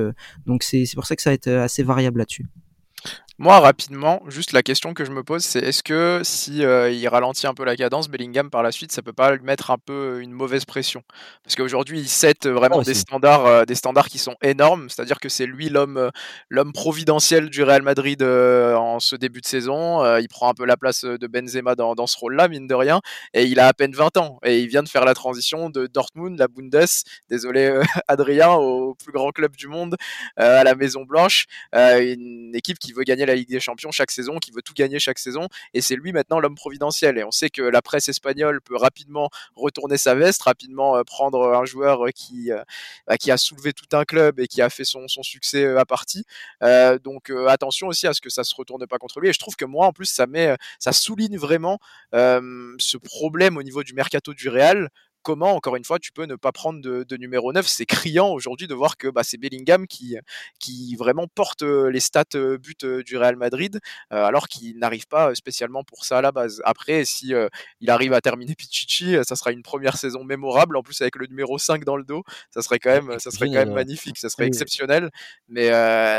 [0.46, 2.46] donc c'est pour ça que ça va être assez variable là-dessus.
[3.42, 7.08] Moi, rapidement, juste la question que je me pose, c'est est-ce que si euh, il
[7.08, 9.78] ralentit un peu la cadence, Bellingham par la suite, ça peut pas lui mettre un
[9.78, 11.04] peu une mauvaise pression?
[11.46, 14.90] Parce qu'aujourd'hui, il set vraiment des standards, euh, des standards qui sont énormes.
[14.90, 16.10] C'est-à-dire que c'est lui l'homme, euh,
[16.50, 20.04] l'homme providentiel du Real Madrid en ce début de saison.
[20.18, 23.00] il prend un peu la place de Benzema dans, dans ce rôle-là, mine de rien.
[23.34, 25.88] Et il a à peine 20 ans et il vient de faire la transition de
[25.88, 26.86] Dortmund, la Bundes,
[27.30, 29.96] désolé Adrien, au plus grand club du monde,
[30.36, 34.38] à la Maison Blanche, une équipe qui veut gagner la Ligue des Champions chaque saison,
[34.38, 37.18] qui veut tout gagner chaque saison, et c'est lui maintenant l'homme providentiel.
[37.18, 41.54] Et on sait que la presse espagnole peut rapidement retourner sa veste, rapidement euh, prendre
[41.54, 42.64] un joueur euh, qui, euh,
[43.08, 45.86] bah, qui a soulevé tout un club et qui a fait son, son succès à
[45.86, 46.26] partie.
[47.04, 49.30] donc attention aussi à ce que ça se retourne pas contre lui.
[49.30, 51.80] Et je trouve que moi, en plus, ça met, ça souligne vraiment
[52.14, 54.90] ce problème au niveau du mercato du Real
[55.22, 58.68] comment, encore une fois, tu peux ne pas prendre de, numéro 9 C'est criant aujourd'hui
[58.68, 60.18] de voir que bah, c'est Bellingham qui,
[60.60, 63.80] qui vraiment porte les stats buts du Real Madrid,
[64.10, 66.62] alors qu'il n'arrive pas spécialement pour ça à la base.
[66.66, 67.34] Après, si
[67.82, 71.28] il arrive à terminer Pichichi, ça sera une première saison mémorable, en plus avec le
[71.28, 74.30] numéro 5 dans le dos, ça serait quand même, ça serait quand même magnifique, ça
[74.30, 75.10] serait exceptionnel,
[75.48, 75.70] mais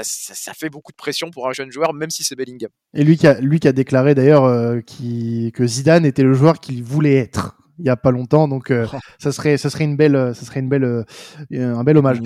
[0.03, 2.71] ça, fait beaucoup de pression pour un jeune joueur, même si c'est Bellingham.
[2.95, 4.43] Et lui qui a, lui qui a déclaré d'ailleurs
[4.83, 8.87] que Zidane était le joueur qu'il voulait être il y a pas longtemps donc euh,
[9.19, 11.05] ça serait ça serait une belle ça serait une belle euh,
[11.51, 12.21] un bel hommage.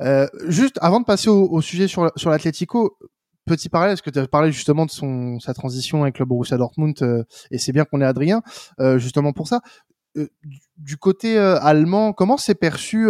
[0.00, 2.96] euh, juste avant de passer au, sujet sur sur l'Atlético
[3.46, 6.56] petit parallèle parce que tu as parlé justement de son sa transition avec le Borussia
[6.56, 8.42] Dortmund et c'est bien qu'on ait Adrien
[8.96, 9.60] justement pour ça.
[10.76, 13.08] Du côté allemand, comment s'est perçu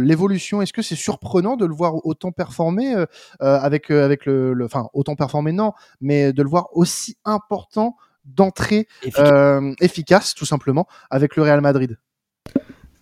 [0.00, 0.60] l'évolution?
[0.62, 3.04] Est-ce que c'est surprenant de le voir autant performer
[3.40, 8.86] avec avec le, enfin autant performer non, mais de le voir aussi important d'entrée
[9.18, 10.34] euh, efficace.
[10.34, 11.98] tout simplement, avec le Real Madrid.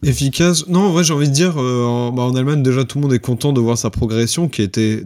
[0.03, 2.99] Efficace Non, en vrai, j'ai envie de dire, euh, en, bah, en, Allemagne, déjà, tout
[2.99, 5.05] le monde est content de voir sa progression, qui était...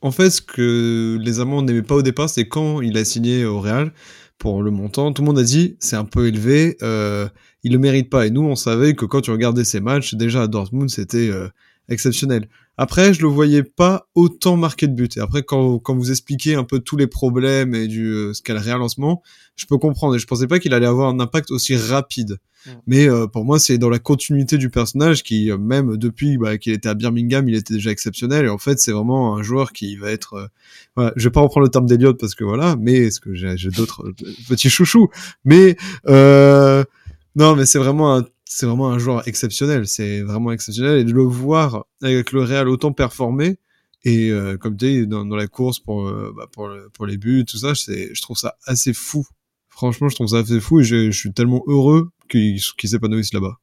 [0.00, 3.44] En fait, ce que les Allemands n'aimaient pas au départ, c'est quand il a signé
[3.44, 3.92] au Real,
[4.38, 7.28] pour le montant, tout le monde a dit, c'est un peu élevé, euh,
[7.64, 8.26] il le mérite pas.
[8.26, 11.48] Et nous, on savait que quand tu regardais ses matchs, déjà à Dortmund, c'était euh,
[11.88, 12.48] exceptionnel.
[12.80, 15.08] Après, je le voyais pas autant marquer de buts.
[15.16, 18.40] Et après, quand, quand vous expliquez un peu tous les problèmes et du euh, ce
[18.40, 19.22] qu'est le réalancement,
[19.56, 20.14] je peux comprendre.
[20.14, 22.38] Et je pensais pas qu'il allait avoir un impact aussi rapide.
[22.86, 26.58] Mais euh, pour moi, c'est dans la continuité du personnage qui, euh, même depuis bah,
[26.58, 28.44] qu'il était à Birmingham, il était déjà exceptionnel.
[28.44, 30.48] Et en fait, c'est vraiment un joueur qui va être.
[30.94, 33.70] voilà, je vais pas reprendre le terme d'Eliott parce que voilà, mais ce que j'ai
[33.70, 34.12] d'autres
[34.48, 35.08] petits chouchous?
[35.44, 39.86] Mais non, mais c'est vraiment un c'est vraiment un joueur exceptionnel.
[39.86, 40.98] C'est vraiment exceptionnel.
[40.98, 43.58] Et de le voir avec le Real autant performer,
[44.04, 47.58] et euh, comme tu dis, dans, la course pour, euh, bah, pour, les buts, tout
[47.58, 49.26] ça, je trouve ça assez fou.
[49.68, 53.58] Franchement, je trouve ça assez fou et je, suis tellement heureux qu'il s'épanouisse là-bas.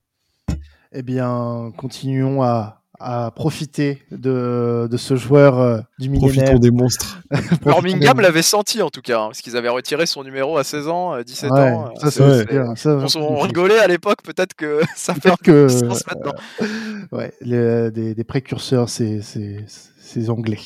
[0.92, 6.36] Eh bien, continuons à, à profiter de, de ce joueur euh, du millénaire.
[6.44, 7.22] Profitons des monstres.
[7.66, 10.88] Birmingham l'avait senti en tout cas, hein, parce qu'ils avaient retiré son numéro à 16
[10.88, 11.94] ans, 17 Ouais, ans.
[11.98, 14.82] ça, euh, c'est c'est- bien, ça, on, ça, on c'est- rigolait à l'époque, peut-être que
[14.96, 16.34] ça fait un Peut-être que sens maintenant.
[17.12, 19.66] ouais, les- des, des précurseurs, c'est c'est
[20.00, 20.60] ces Anglais.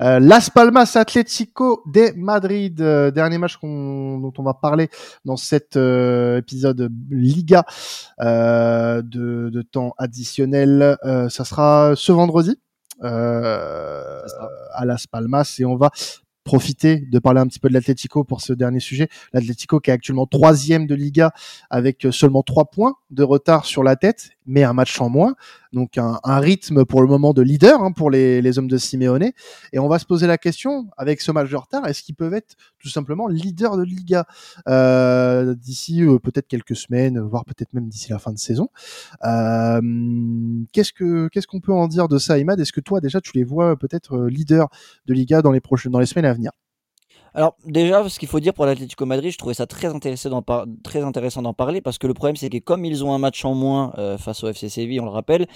[0.00, 4.88] Euh, Las Palmas Atlético de Madrid, euh, dernier match dont on va parler
[5.24, 7.64] dans cet euh, épisode Liga
[8.20, 10.96] euh, de, de temps additionnel.
[11.04, 12.58] Euh, ça sera ce vendredi
[13.04, 14.22] euh,
[14.72, 15.90] à Las Palmas et on va
[16.44, 19.08] profiter de parler un petit peu de l'Atlético pour ce dernier sujet.
[19.34, 21.32] L'Atlético qui est actuellement troisième de Liga
[21.68, 25.36] avec seulement trois points de retard sur la tête, mais un match en moins.
[25.72, 28.78] Donc un, un rythme pour le moment de leader hein, pour les, les hommes de
[28.78, 29.30] Simeone.
[29.72, 32.34] Et on va se poser la question, avec ce match de retard, est-ce qu'ils peuvent
[32.34, 34.24] être tout simplement leader de Liga
[34.66, 38.68] euh, d'ici euh, peut-être quelques semaines, voire peut-être même d'ici la fin de saison?
[39.24, 39.80] Euh,
[40.72, 42.58] Qu'est-ce que qu'est-ce qu'on peut en dire de ça, Imad?
[42.58, 44.68] Est-ce que toi déjà tu les vois peut-être euh, leader
[45.06, 46.50] de Liga dans les prochaines dans les semaines à venir?
[47.38, 50.28] Alors déjà, ce qu'il faut dire pour l'Atlético Madrid, je trouvais ça très intéressant
[51.42, 53.92] d'en parler parce que le problème c'est que comme ils ont un match en moins
[53.96, 55.46] euh, face au FC Séville, on le rappelle,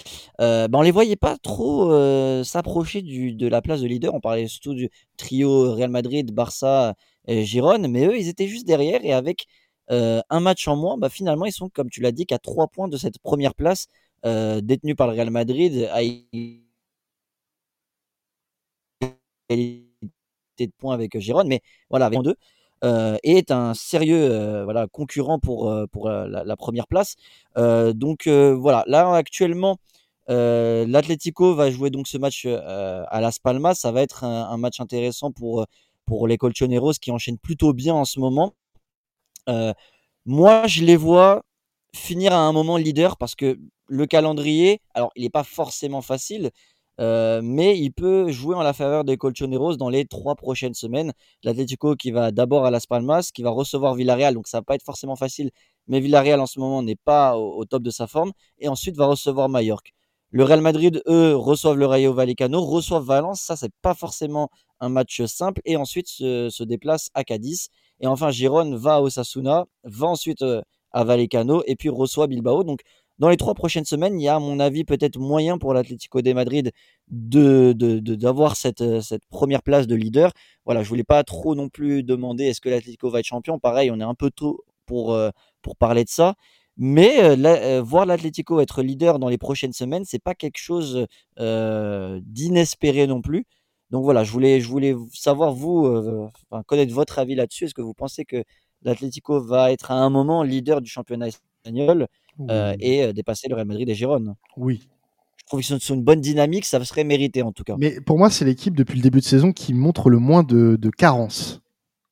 [0.41, 4.15] euh, ben on les voyait pas trop euh, s'approcher de la place de leader.
[4.15, 6.95] On parlait surtout du trio Real Madrid, Barça
[7.27, 9.47] et Girone, mais eux ils étaient juste derrière et avec
[9.91, 12.69] euh, un match en moins, bah finalement ils sont comme tu l'as dit qu'à trois
[12.69, 13.89] points de cette première place
[14.25, 15.89] détenue par le Real Madrid
[20.67, 22.37] de points avec Girone, mais voilà, avec deux,
[22.85, 27.17] euh, est un sérieux euh, voilà, concurrent pour, euh, pour euh, la, première place.
[27.57, 29.79] Euh, donc euh, voilà, là actuellement,
[30.31, 33.75] euh, l'Atlético va jouer donc ce match euh, à Las Palmas.
[33.75, 35.67] Ça va être un, match intéressant pour,
[36.07, 38.55] pour les Colchoneros qui enchaînent plutôt bien en ce moment.
[39.49, 39.73] Euh,
[40.27, 41.43] moi, je les vois
[41.95, 46.51] finir à un moment leader parce que le calendrier, alors il n'est pas forcément facile,
[47.01, 51.13] euh, mais il peut jouer en la faveur des Colchoneros dans les trois prochaines semaines.
[51.43, 54.75] L'Atlético qui va d'abord à Las Palmas, qui va recevoir Villarreal, donc ça va pas
[54.75, 55.51] être forcément facile,
[55.87, 58.97] mais Villarreal en ce moment n'est pas au, au top de sa forme, et ensuite
[58.97, 59.91] va recevoir Mallorca.
[60.35, 64.49] Le Real Madrid, eux, reçoivent le Rayo Vallecano, reçoivent Valence, ça c'est pas forcément
[64.81, 67.69] un match simple, et ensuite se, déplace à Cadiz.
[68.01, 72.65] Et enfin, Gérone va à Osasuna, va ensuite euh, à Vallecano, et puis reçoit Bilbao.
[72.65, 72.81] Donc
[73.19, 76.23] dans les trois prochaines semaines, il y a, à mon avis, peut-être moyen pour l'Atlético
[76.23, 76.73] de Madrid
[77.09, 80.33] de, de, de- d'avoir cette, euh, cette première place de leader.
[80.65, 83.59] Voilà, je voulais pas trop non plus demander est-ce que l'Atlético va être champion.
[83.59, 85.31] Pareil, on est un peu tôt pour, euh,
[85.63, 86.35] pour parler de ça.
[86.79, 91.07] Mais euh, voir l'Atlético être leader dans les prochaines semaines, c'est pas quelque chose
[91.39, 93.45] d'inespéré non plus.
[93.91, 96.31] Donc voilà, je voulais, je voulais savoir vous,
[96.67, 97.65] connaître votre avis là-dessus.
[97.67, 98.43] Est-ce que vous pensez que
[98.83, 102.09] l'Atlético va être à un moment leader du championnat espagnol?
[102.51, 104.89] Euh, et euh, dépasser le Real Madrid et Gérone Oui.
[105.39, 107.77] Je trouve qu'ils sont sur une bonne dynamique, ça serait mérité en tout cas.
[107.79, 110.77] Mais pour moi, c'est l'équipe depuis le début de saison qui montre le moins de,
[110.77, 111.61] de carence,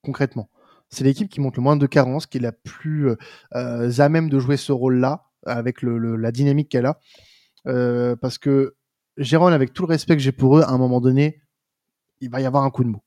[0.02, 0.48] concrètement.
[0.88, 3.10] C'est l'équipe qui montre le moins de carence, qui est la plus
[3.54, 6.98] euh, à même de jouer ce rôle-là, avec le, le- la dynamique qu'elle a.
[7.64, 8.74] Parce que
[9.16, 11.40] Gérone, avec tout le respect que j'ai pour eux, à un moment donné,
[12.20, 13.00] il va y avoir un coup de mou.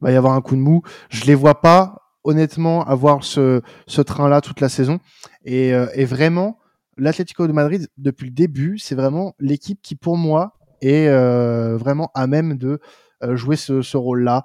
[0.00, 0.82] Il va y avoir un coup de mou.
[1.10, 4.98] Je les vois pas, honnêtement, avoir ce, ce train-là toute la saison.
[5.44, 6.58] Et, euh, et vraiment,
[6.96, 12.10] l'Atlético de Madrid, depuis le début, c'est vraiment l'équipe qui, pour moi, est euh, vraiment
[12.14, 12.80] à même de
[13.22, 14.44] euh, jouer ce, rôle-là,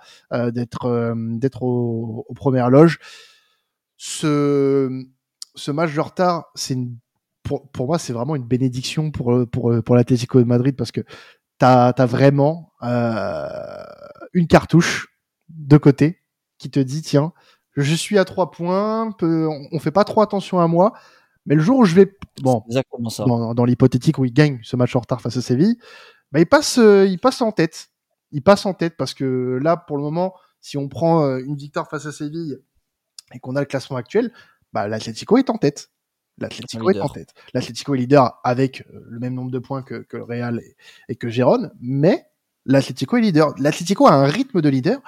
[0.51, 2.99] d'être d'être au- aux premières loges.
[3.97, 4.89] Ce,
[5.55, 6.77] ce match de retard, c'est
[7.43, 11.01] pour, pour moi, c'est vraiment une bénédiction pour, pour, pour l'Atlético de Madrid parce que
[11.01, 12.71] tu as, vraiment
[14.33, 15.07] une cartouche
[15.49, 16.21] de côté
[16.57, 17.33] qui te dit tiens,
[17.81, 20.93] je suis à trois points, peu- on, fait pas trop attention à moi,
[21.45, 22.17] mais le jour où je vais.
[22.41, 23.25] Bon, C'est exactement ça.
[23.25, 25.77] dans, dans l'hypothétique où il gagne ce match en retard face à Séville,
[26.31, 27.89] bah, il, passe, euh, il passe en tête.
[28.31, 31.55] Il passe en tête parce que là, pour le moment, si on prend euh, une
[31.55, 32.59] victoire face à Séville
[33.33, 34.31] et qu'on a le classement actuel,
[34.73, 35.89] bah, l'Atlético est en tête.
[36.37, 37.05] L'Atlético est Leader.
[37.05, 37.33] en tête.
[37.53, 40.75] L'Atlético est leader avec euh, le même nombre de points que, que le Real et,
[41.09, 42.27] et que Gérone, mais
[42.65, 43.53] l'Atlético est leader.
[43.57, 45.01] L'Atlético a un rythme de leader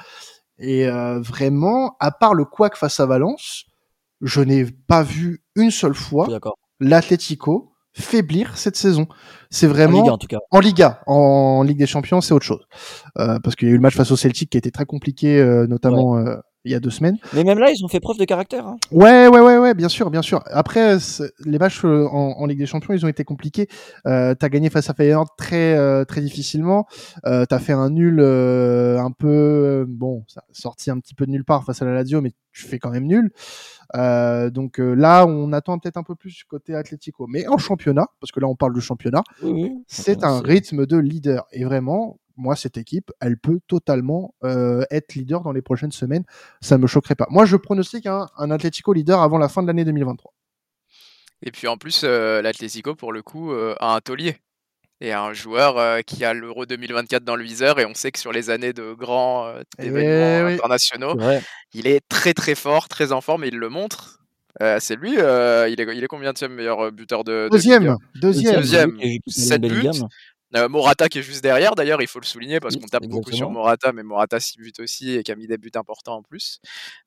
[0.61, 3.65] et euh, vraiment, à part le couac face à Valence,
[4.21, 6.27] je n'ai pas vu une seule fois
[6.79, 9.07] l'Atlético faiblir cette saison.
[9.49, 10.37] C'est En vraiment Ligue, en tout cas.
[10.51, 12.65] en Liga, en Ligue des Champions, c'est autre chose.
[13.17, 14.85] Euh, parce qu'il y a eu le match face au Celtic qui a été très
[14.85, 17.17] compliqué, euh, notamment euh, il y a deux semaines.
[17.33, 18.67] Mais même là, ils ont fait preuve de caractère.
[18.67, 18.77] Hein.
[18.91, 20.43] Ouais, ouais, ouais, ouais, bien sûr, bien sûr.
[20.45, 20.97] Après,
[21.45, 23.67] les matchs euh, en, en, Ligue des Champions, ils ont été compliqués.
[24.05, 26.85] Euh, t'as gagné face à Feyenoord très, euh, très difficilement.
[27.25, 31.31] Euh, t'as fait un nul euh, un peu, bon, ça sorti un petit peu de
[31.31, 33.31] nulle part face à la Lazio, mais tu fais quand même nul.
[34.51, 37.25] donc là, on attend peut-être un peu plus côté Atlético.
[37.27, 39.83] Mais en championnat, parce que là, on parle de championnat, oui, oui.
[39.87, 41.47] c'est un rythme de leader.
[41.53, 46.23] Et vraiment, moi, cette équipe, elle peut totalement euh, être leader dans les prochaines semaines.
[46.59, 47.27] Ça ne me choquerait pas.
[47.29, 50.33] Moi, je pronostique un, un Atlético leader avant la fin de l'année 2023.
[51.43, 54.37] Et puis en plus, euh, l'Atlético, pour le coup, euh, a un taulier.
[55.03, 57.79] Et un joueur euh, qui a l'Euro 2024 dans le viseur.
[57.79, 60.53] Et on sait que sur les années de grands euh, événements oui.
[60.53, 61.17] internationaux,
[61.73, 64.19] il est très très fort, très en forme et il le montre.
[64.61, 68.57] Euh, c'est lui, il est, il est combien de meilleur buteur de, de Deuxième, deuxième,
[68.57, 69.89] deuxième, 7 buts.
[70.55, 73.31] Euh, Morata qui est juste derrière, d'ailleurs, il faut le souligner parce qu'on tape beaucoup
[73.31, 76.23] sur Morata, mais Morata 6 buts aussi et qui a mis des buts importants en
[76.23, 76.59] plus.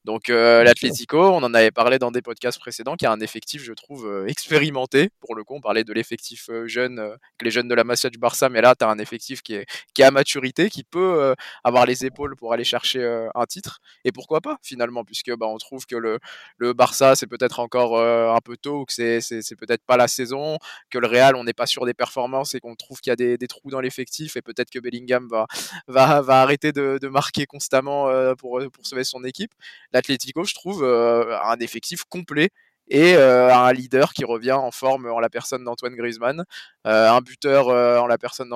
[0.04, 3.62] Donc euh, l'Atlético, on en avait parlé dans des podcasts précédents, qui a un effectif,
[3.62, 5.10] je trouve, euh, expérimenté.
[5.20, 8.10] Pour le coup, on parlait de l'effectif euh, jeune, euh, les jeunes de la Masia
[8.10, 10.84] du Barça, mais là, tu as un effectif qui est, qui est à maturité, qui
[10.84, 13.80] peut avoir les épaules pour aller chercher un titre.
[14.04, 16.18] Et pourquoi pas, finalement, puisque bah, on trouve que le,
[16.56, 20.58] le Barça, c'est peut-être encore un peu tôt, ou que c'est peut-être pas la saison,
[20.90, 23.16] que le Real, on n'est pas sûr des performances et qu'on trouve qu'il y a
[23.16, 25.46] des des, trous dans l'effectif et peut-être que Bellingham va,
[25.88, 29.52] va, va arrêter de, de marquer constamment euh, pour, pour sauver son équipe.
[29.92, 32.50] L'Atlético, je trouve, euh, a un effectif complet
[32.88, 36.44] et euh, un leader qui revient en forme en la personne d'Antoine Griezmann,
[36.86, 38.50] euh, un buteur euh, en la personne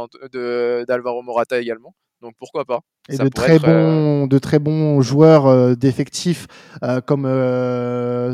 [0.86, 1.94] d'Alvaro Morata également.
[2.20, 2.80] Donc pourquoi pas?
[3.08, 6.46] Et de très, être, bons, de très bons joueurs d'effectifs
[7.06, 7.24] comme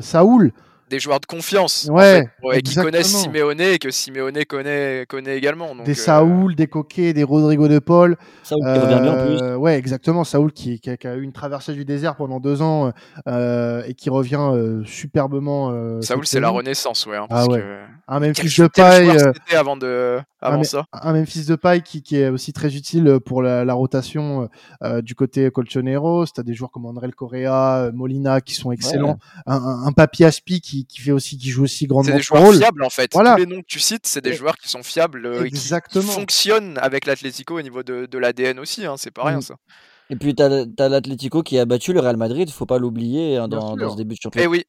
[0.03, 0.53] Saoul
[0.95, 5.05] des joueurs de confiance ouais, en fait, et qui connaissent Simeone et que Simeone connaît,
[5.09, 5.75] connaît également.
[5.75, 6.55] Donc, des Saoul, euh...
[6.55, 8.17] des Coquet, des Rodrigo de Paul.
[8.45, 9.57] Saoul euh, qui revient bien en plus.
[9.57, 10.23] Ouais, exactement.
[10.23, 12.93] Saoul qui, qui, a, qui, a, eu une traversée du désert pendant deux ans
[13.27, 16.01] euh, et qui revient euh, superbement.
[16.01, 17.17] Saoul, c'est la renaissance, ouais.
[17.17, 17.61] Hein, ah ouais.
[17.61, 17.81] Que...
[18.07, 19.11] Un même fils de paille.
[19.53, 20.85] avant de avant un, ça.
[20.93, 24.49] Un même fils de paille qui, qui est aussi très utile pour la, la rotation
[25.03, 26.27] du côté Colchoneros.
[26.27, 29.13] T'as des joueurs comme André Correa, Molina qui sont excellents.
[29.13, 29.43] Ouais.
[29.47, 32.23] Un, un, un Papi Aspi qui, qui fait aussi qui joue aussi grandement c'est des
[32.23, 32.57] joueurs rôle.
[32.57, 33.35] fiables en fait voilà.
[33.35, 36.05] tous les noms que tu cites c'est des joueurs qui sont fiables Exactement.
[36.05, 39.43] qui fonctionnent avec l'Atlético au niveau de, de l'ADN aussi hein, c'est pas rien mmh.
[39.43, 39.55] ça
[40.11, 43.37] et puis, tu as, as l'Atlético qui a battu le Real Madrid, faut pas l'oublier
[43.37, 44.45] hein, dans, dans, ce début de championnat.
[44.45, 44.65] Et oui,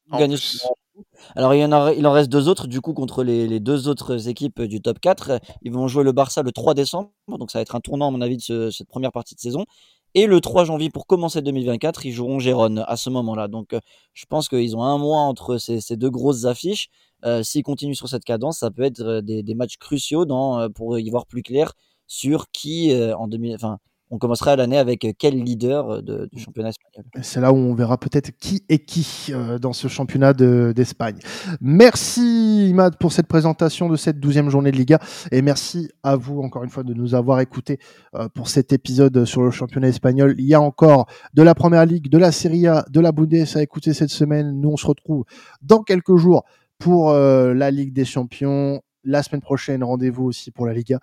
[1.36, 3.60] Alors, il, y en a, il en reste deux autres, du coup, contre les, les,
[3.60, 5.40] deux autres équipes du top 4.
[5.62, 8.12] Ils vont jouer le Barça le 3 décembre, donc ça va être un tournant, à
[8.12, 9.66] mon avis, de ce, cette première partie de saison.
[10.14, 13.50] Et le 3 janvier, pour commencer 2024, ils joueront Gérone à ce moment-là.
[13.50, 13.82] Donc, euh,
[14.14, 16.88] je pense qu'ils ont un mois entre ces, ces deux grosses affiches.
[17.26, 20.60] Euh, S'ils continuent sur cette cadence, ça peut être euh, des, des matchs cruciaux dans,
[20.60, 21.74] euh, pour y voir plus clair
[22.08, 23.80] sur qui, euh, en 2000, enfin,
[24.12, 27.06] on commencera l'année avec quel leader de, du championnat espagnol?
[27.22, 31.16] C'est là où on verra peut-être qui est qui euh, dans ce championnat d'Espagne.
[31.16, 35.00] De, merci Imad pour cette présentation de cette douzième journée de Liga
[35.32, 37.80] et merci à vous encore une fois de nous avoir écoutés
[38.16, 40.36] euh, pour cet épisode sur le championnat espagnol.
[40.38, 43.46] Il y a encore de la Première Ligue, de la Serie A, de la Bundes
[43.56, 44.62] à écouter cette semaine.
[44.62, 45.26] Nous on se retrouve
[45.62, 46.46] dans quelques jours
[46.78, 48.82] pour euh, la Ligue des Champions.
[49.04, 51.00] La semaine prochaine, rendez-vous aussi pour la Liga.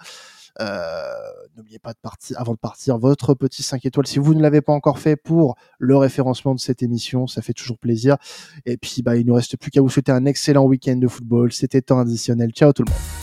[0.61, 1.13] Euh,
[1.57, 4.63] N'oubliez pas de partir, avant de partir, votre petit 5 étoiles si vous ne l'avez
[4.63, 7.27] pas encore fait pour le référencement de cette émission.
[7.27, 8.17] Ça fait toujours plaisir.
[8.65, 11.09] Et puis, bah, il ne nous reste plus qu'à vous souhaiter un excellent week-end de
[11.09, 11.53] football.
[11.53, 12.53] C'était temps additionnel.
[12.53, 13.22] Ciao tout le monde.